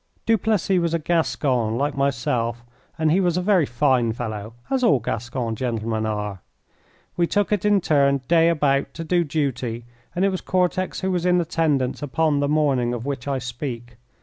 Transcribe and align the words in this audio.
Duplessis 0.25 0.79
was 0.79 0.95
a 0.95 0.97
Gascon, 0.97 1.77
like 1.77 1.95
myself, 1.95 2.65
and 2.97 3.11
he 3.11 3.19
was 3.19 3.37
a 3.37 3.39
very 3.43 3.67
fine 3.67 4.11
fellow, 4.13 4.55
as 4.71 4.83
all 4.83 4.97
Gascon 4.99 5.55
gentlemen 5.55 6.07
are. 6.07 6.41
We 7.15 7.27
took 7.27 7.51
it 7.51 7.65
in 7.65 7.81
turn, 7.81 8.21
day 8.27 8.49
about, 8.49 8.95
to 8.95 9.03
do 9.03 9.23
duty, 9.23 9.85
and 10.15 10.25
it 10.25 10.29
was 10.29 10.41
Cortex 10.41 11.01
who 11.01 11.11
was 11.11 11.23
in 11.27 11.39
attendance 11.39 12.01
upon 12.01 12.39
the 12.39 12.49
morning 12.49 12.95
of 12.95 13.05
which 13.05 13.27
I 13.27 13.37
speak. 13.37 13.97